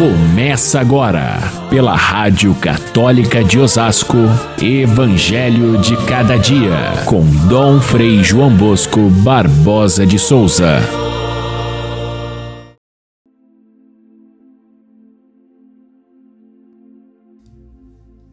[0.00, 1.36] Começa agora,
[1.68, 4.16] pela Rádio Católica de Osasco,
[4.58, 10.78] Evangelho de Cada Dia, com Dom Frei João Bosco Barbosa de Souza.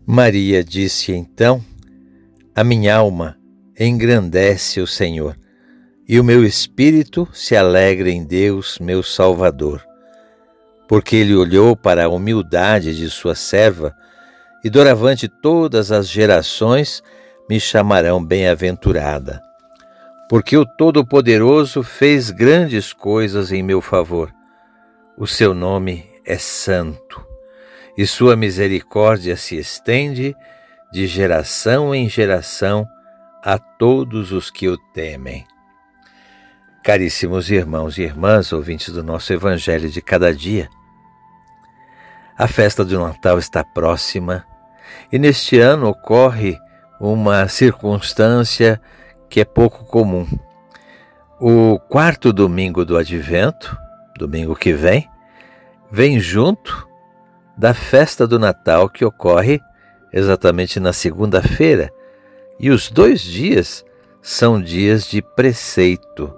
[0.06, 1.62] Maria disse então:
[2.56, 3.36] A minha alma
[3.78, 5.38] engrandece o Senhor,
[6.08, 9.87] e o meu espírito se alegra em Deus, meu Salvador
[10.88, 13.96] porque ele olhou para a humildade de sua serva,
[14.64, 17.04] e doravante todas as gerações
[17.50, 19.42] me chamarão bem-aventurada.
[20.30, 24.34] Porque o Todo-Poderoso fez grandes coisas em meu favor.
[25.18, 27.26] O seu nome é santo,
[27.98, 30.36] e sua misericórdia se estende
[30.92, 32.88] de geração em geração
[33.44, 35.46] a todos os que o temem.
[36.84, 40.70] Caríssimos irmãos e irmãs, ouvintes do nosso Evangelho de cada dia,
[42.38, 44.46] a festa do Natal está próxima
[45.12, 46.58] e neste ano ocorre
[47.00, 48.82] uma circunstância
[49.30, 50.28] que é pouco comum.
[51.40, 53.78] O quarto domingo do Advento,
[54.18, 55.10] domingo que vem,
[55.92, 56.88] vem junto
[57.58, 59.62] da festa do Natal que ocorre
[60.12, 61.92] exatamente na segunda-feira,
[62.60, 63.86] e os dois dias
[64.22, 66.34] são dias de preceito.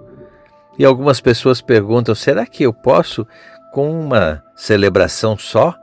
[0.78, 3.26] E algumas pessoas perguntam: será que eu posso,
[3.72, 5.74] com uma celebração só,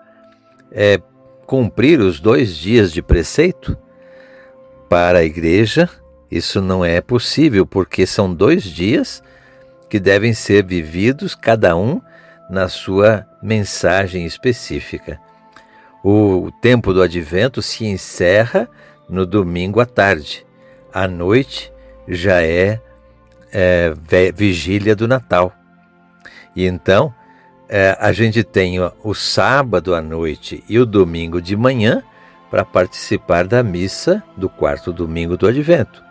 [0.72, 1.00] é,
[1.46, 3.78] cumprir os dois dias de preceito?
[4.90, 5.90] Para a igreja,
[6.32, 9.22] isso não é possível, porque são dois dias
[9.90, 12.02] que devem ser vividos, cada um
[12.50, 15.20] na sua mensagem específica.
[16.04, 18.70] O tempo do advento se encerra
[19.10, 20.46] no domingo à tarde.
[20.94, 21.72] À noite
[22.08, 22.80] já é,
[23.52, 23.94] é
[24.34, 25.54] vigília do Natal.
[26.56, 27.14] E então
[27.70, 32.02] é, a gente tem o, sábado à noite e o domingo de manhã
[32.50, 36.04] para participar da missa do quarto domingo do Advento.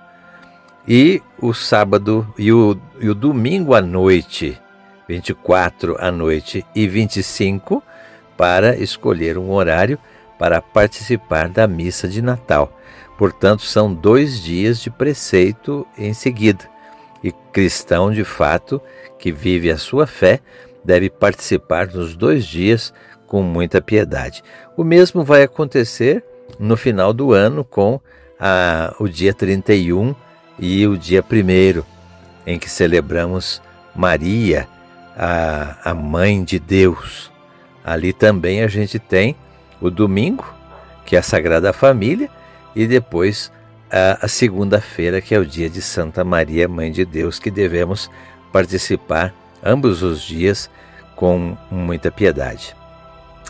[0.87, 4.61] E o sábado e o, e o domingo à noite,
[5.09, 7.83] 24 à noite e 25,
[8.37, 9.99] para escolher um horário
[10.39, 12.71] para participar da missa de Natal.
[13.17, 16.69] Portanto, são dois dias de preceito em seguida.
[17.25, 18.81] E cristão, de fato,
[19.19, 20.41] que vive a sua fé,
[20.87, 22.95] deve participar nos dois dias
[23.27, 24.43] com muita piedade.
[24.77, 26.25] O mesmo vai acontecer
[26.61, 28.01] no final do ano com
[28.39, 30.15] a, o dia 31
[30.59, 31.83] e o dia 1,
[32.47, 33.61] em que celebramos
[33.95, 34.69] Maria,
[35.17, 37.33] a, a Mãe de Deus.
[37.85, 39.35] Ali também a gente tem
[39.81, 40.55] o domingo,
[41.05, 42.31] que é a Sagrada Família,
[42.75, 43.51] e depois
[43.91, 48.09] a, a segunda-feira, que é o dia de Santa Maria, Mãe de Deus, que devemos
[48.53, 50.71] participar ambos os dias
[51.15, 52.77] com muita piedade.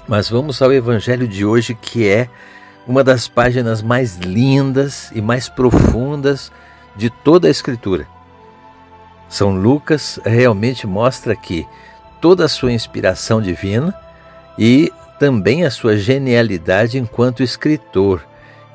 [0.06, 2.28] Mas vamos ao evangelho de hoje, que é
[2.86, 6.52] uma das páginas mais lindas e mais profundas
[6.94, 8.06] de toda a Escritura.
[9.28, 11.66] São Lucas realmente mostra aqui
[12.20, 13.92] toda a sua inspiração divina
[14.56, 18.24] e também a sua genialidade enquanto escritor,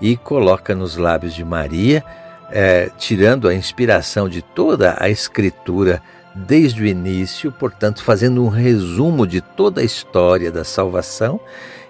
[0.02, 2.03] e coloca nos lábios de Maria,
[2.52, 6.02] é, tirando a inspiração de toda a Escritura
[6.34, 11.40] desde o início, portanto, fazendo um resumo de toda a história da salvação,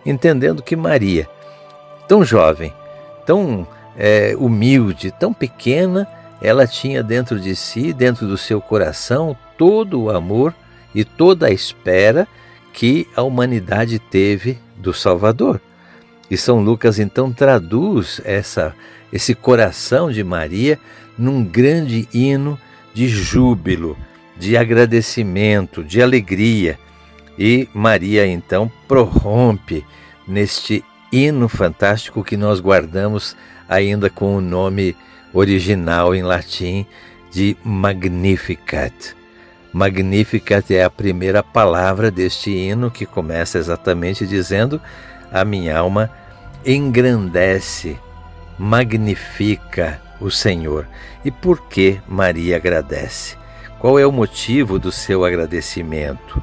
[0.05, 1.29] entendendo que Maria,
[2.07, 2.73] tão jovem,
[3.25, 6.07] tão é, humilde, tão pequena,
[6.41, 10.55] ela tinha dentro de si, dentro do seu coração, todo o amor
[10.93, 12.27] e toda a espera
[12.73, 15.61] que a humanidade teve do Salvador.
[16.29, 18.73] E São Lucas então traduz essa,
[19.11, 20.79] esse coração de Maria
[21.17, 22.57] num grande hino
[22.93, 23.97] de júbilo,
[24.37, 26.79] de agradecimento, de alegria.
[27.37, 29.85] E Maria então prorrompe
[30.27, 33.35] neste hino fantástico que nós guardamos
[33.67, 34.95] ainda com o nome
[35.33, 36.85] original em latim
[37.31, 39.15] de Magnificat.
[39.73, 44.81] Magnificat é a primeira palavra deste hino que começa exatamente dizendo:
[45.31, 46.11] A minha alma
[46.65, 47.97] engrandece,
[48.59, 50.87] magnifica o Senhor.
[51.23, 53.40] E por que Maria agradece?
[53.81, 56.39] Qual é o motivo do seu agradecimento?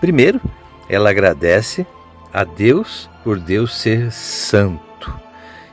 [0.00, 0.40] Primeiro,
[0.88, 1.84] ela agradece
[2.32, 5.12] a Deus por Deus ser santo.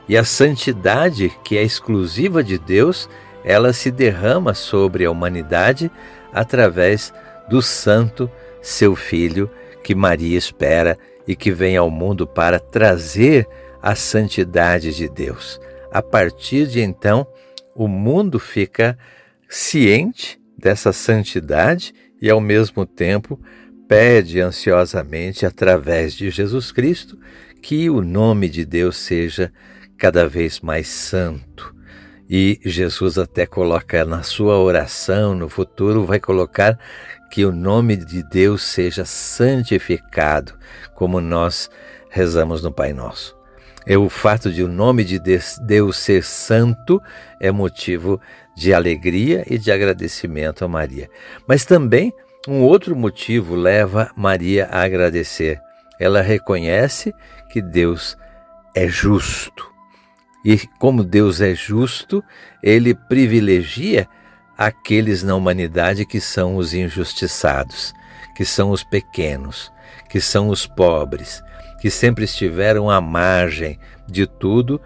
[0.08, 3.08] E a santidade, que é exclusiva de Deus,
[3.44, 5.88] ela se derrama sobre a humanidade
[6.32, 7.14] através
[7.48, 8.28] do santo
[8.60, 9.48] seu filho
[9.84, 10.98] que Maria espera
[11.28, 13.46] e que vem ao mundo para trazer
[13.80, 15.60] a santidade de Deus.
[15.92, 17.24] A partir de então,
[17.72, 18.98] o mundo fica
[19.48, 23.40] ciente dessa santidade e, ao mesmo tempo,
[23.86, 27.18] pede ansiosamente, através de Jesus Cristo,
[27.62, 29.52] que o nome de Deus seja
[29.96, 31.74] cada vez mais santo.
[32.28, 36.78] E Jesus até coloca na sua oração no futuro, vai colocar
[37.30, 40.52] que o nome de Deus seja santificado,
[40.94, 41.70] como nós
[42.10, 43.36] rezamos no Pai Nosso.
[43.86, 45.18] É o fato de o nome de
[45.66, 47.00] Deus ser santo
[47.40, 48.20] é motivo
[48.58, 51.08] de alegria e de agradecimento a Maria.
[51.46, 52.12] Mas também
[52.48, 55.60] um outro motivo leva Maria a agradecer.
[56.00, 57.14] Ela reconhece
[57.52, 58.16] que Deus
[58.74, 59.64] é justo.
[60.44, 62.22] E como Deus é justo,
[62.60, 64.08] ele privilegia
[64.56, 67.92] aqueles na humanidade que são os injustiçados,
[68.34, 69.70] que são os pequenos,
[70.08, 71.40] que são os pobres,
[71.80, 73.78] que sempre estiveram à margem
[74.08, 74.80] de tudo,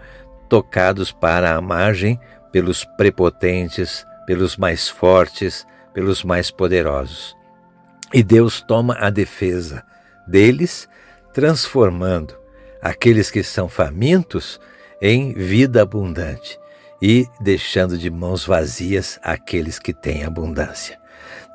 [0.47, 2.19] tocados para a margem
[2.53, 7.35] pelos prepotentes, pelos mais fortes, pelos mais poderosos.
[8.13, 9.83] E Deus toma a defesa
[10.27, 10.87] deles,
[11.33, 12.37] transformando
[12.79, 14.59] aqueles que são famintos
[15.01, 16.59] em vida abundante
[17.01, 20.97] e deixando de mãos vazias aqueles que têm abundância,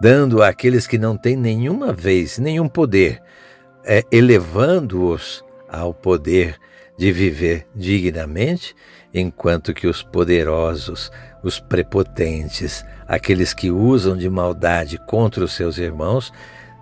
[0.01, 3.23] dando àqueles que não têm nenhuma vez, nenhum poder,
[3.85, 6.59] é, elevando-os ao poder
[6.99, 8.75] de viver dignamente,
[9.12, 11.10] enquanto que os poderosos,
[11.43, 16.32] os prepotentes, aqueles que usam de maldade contra os seus irmãos,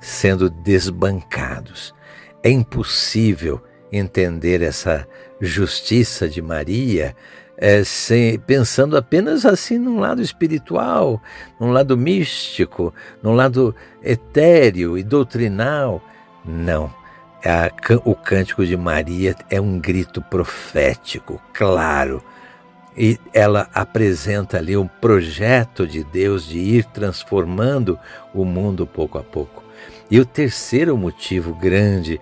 [0.00, 1.94] sendo desbancados.
[2.43, 3.62] É impossível
[3.93, 5.06] entender essa
[5.40, 7.14] justiça de Maria
[7.56, 11.23] é, sem, pensando apenas assim num lado espiritual,
[11.58, 12.93] num lado místico,
[13.23, 16.02] num lado etéreo e doutrinal.
[16.44, 16.93] Não.
[17.44, 17.71] A,
[18.05, 22.23] o cântico de Maria é um grito profético, claro.
[22.97, 27.99] E ela apresenta ali um projeto de Deus de ir transformando
[28.33, 29.62] o mundo pouco a pouco.
[30.11, 32.21] E o terceiro motivo grande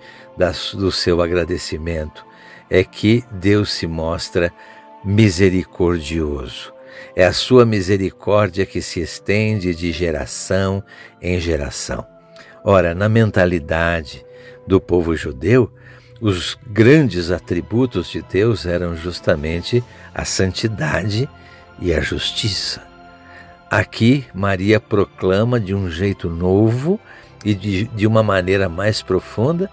[0.74, 2.26] do seu agradecimento
[2.68, 4.52] é que Deus se mostra
[5.04, 6.72] misericordioso.
[7.14, 10.82] É a sua misericórdia que se estende de geração
[11.20, 12.04] em geração.
[12.64, 14.24] Ora, na mentalidade
[14.66, 15.70] do povo judeu,
[16.20, 19.82] os grandes atributos de Deus eram justamente
[20.14, 21.28] a santidade
[21.80, 22.82] e a justiça.
[23.70, 27.00] Aqui, Maria proclama de um jeito novo
[27.44, 29.70] e de, de uma maneira mais profunda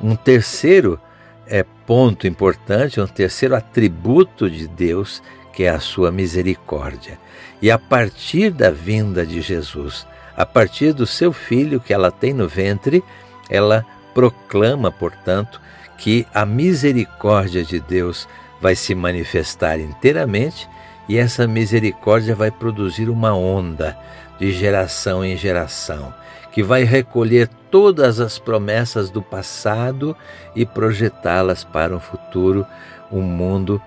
[0.00, 0.98] um terceiro
[1.46, 5.22] é, ponto importante, um terceiro atributo de Deus,
[5.52, 7.18] que é a sua misericórdia.
[7.60, 10.06] E a partir da vinda de Jesus,
[10.36, 13.04] a partir do seu filho que ela tem no ventre,
[13.48, 13.84] ela
[14.14, 15.60] proclama, portanto,
[15.96, 18.28] que a misericórdia de Deus
[18.60, 20.68] vai se manifestar inteiramente
[21.08, 23.96] e essa misericórdia vai produzir uma onda
[24.38, 26.14] de geração em geração
[26.52, 30.16] que vai recolher todas as promessas do passado
[30.54, 32.66] e projetá-las para um futuro,
[33.10, 33.80] um mundo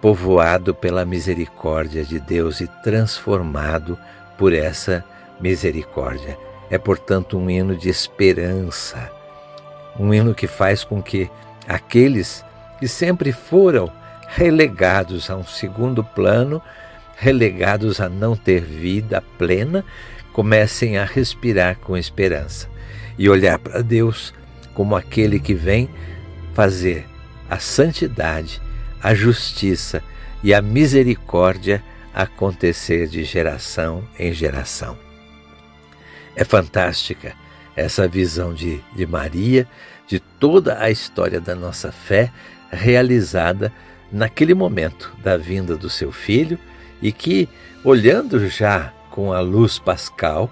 [0.00, 3.98] povoado pela misericórdia de Deus e transformado
[4.36, 5.04] por essa
[5.40, 6.38] misericórdia.
[6.70, 9.10] É, portanto, um hino de esperança,
[10.00, 11.30] um hino que faz com que
[11.68, 12.42] aqueles
[12.78, 13.92] que sempre foram
[14.28, 16.62] relegados a um segundo plano,
[17.16, 19.84] relegados a não ter vida plena,
[20.32, 22.66] comecem a respirar com esperança
[23.18, 24.32] e olhar para Deus
[24.72, 25.90] como aquele que vem
[26.54, 27.06] fazer
[27.50, 28.62] a santidade,
[29.02, 30.02] a justiça
[30.42, 31.82] e a misericórdia
[32.14, 34.96] acontecer de geração em geração.
[36.34, 37.34] É fantástica
[37.80, 39.66] essa visão de, de Maria,
[40.06, 42.30] de toda a história da nossa fé
[42.70, 43.72] realizada
[44.12, 46.58] naquele momento da vinda do seu filho
[47.00, 47.48] e que,
[47.82, 50.50] olhando já com a luz pascal,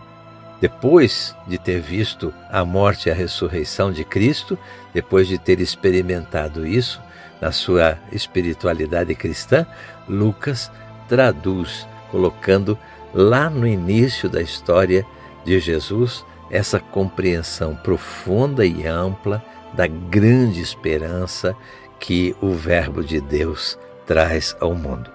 [0.59, 4.59] depois de ter visto a morte e a ressurreição de Cristo,
[4.95, 6.99] depois de ter experimentado isso
[7.43, 9.67] na sua espiritualidade cristã,
[10.09, 10.73] Lucas
[11.07, 12.77] traduz, colocando
[13.13, 15.05] lá no início da história
[15.45, 19.43] de Jesus essa compreensão profunda e ampla
[19.75, 21.55] da grande esperança
[21.99, 25.11] que o Verbo de Deus traz ao mundo.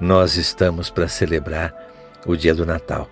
[0.00, 1.72] Nós estamos para celebrar
[2.26, 3.08] o dia do Natal.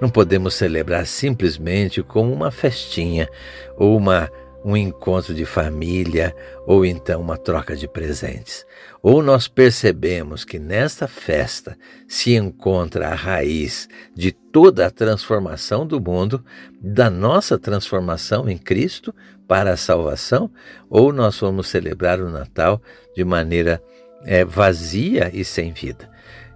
[0.00, 3.28] Não podemos celebrar simplesmente como uma festinha
[3.76, 4.30] ou uma,
[4.64, 6.34] um encontro de família
[6.66, 8.64] ou então uma troca de presentes.
[9.02, 11.76] Ou nós percebemos que nesta festa
[12.08, 16.42] se encontra a raiz de toda a transformação do mundo,
[16.80, 19.14] da nossa transformação em Cristo
[19.46, 20.50] para a salvação,
[20.88, 22.80] ou nós vamos celebrar o Natal
[23.14, 23.82] de maneira
[24.24, 26.10] é, vazia e sem vida.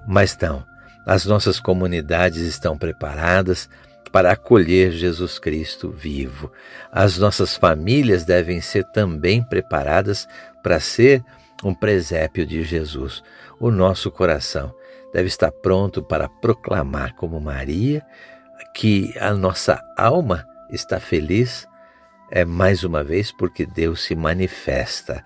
[0.09, 0.65] Mas não,
[1.07, 3.69] as nossas comunidades estão preparadas,
[4.13, 6.51] para acolher Jesus Cristo vivo.
[6.91, 10.27] As nossas famílias devem ser também preparadas
[10.63, 11.23] para ser
[11.63, 13.23] um presépio de Jesus.
[13.61, 14.75] O nosso coração
[15.13, 18.05] deve estar pronto para proclamar, como Maria,
[18.75, 21.67] que a nossa alma está feliz,
[22.31, 25.25] é mais uma vez porque Deus se manifesta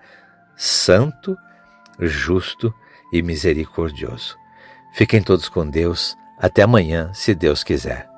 [0.55, 1.37] santo,
[1.99, 2.73] justo
[3.11, 4.37] e misericordioso.
[4.93, 6.15] Fiquem todos com Deus.
[6.39, 8.12] Até amanhã, se Deus quiser.